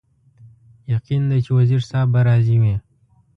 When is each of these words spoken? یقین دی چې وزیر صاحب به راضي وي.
یقین 0.93 1.21
دی 1.29 1.39
چې 1.45 1.51
وزیر 1.57 1.81
صاحب 1.89 2.07
به 2.13 2.21
راضي 2.27 2.57
وي. 2.61 2.75